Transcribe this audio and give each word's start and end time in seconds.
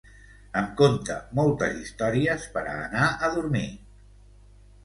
Em 0.61 0.69
conta 0.79 1.17
moltes 1.41 1.77
històries 1.81 2.49
per 2.57 2.65
a 2.73 2.75
anar 2.89 3.11
a 3.29 3.31
dormir. 3.37 3.65